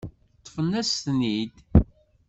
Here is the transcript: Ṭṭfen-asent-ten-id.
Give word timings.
Ṭṭfen-asent-ten-id. 0.39 1.55